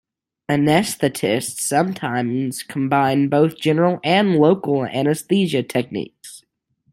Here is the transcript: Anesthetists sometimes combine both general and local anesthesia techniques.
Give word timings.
Anesthetists 0.49 1.59
sometimes 1.59 2.63
combine 2.63 3.29
both 3.29 3.55
general 3.61 3.99
and 4.03 4.35
local 4.35 4.83
anesthesia 4.85 5.61
techniques. 5.61 6.41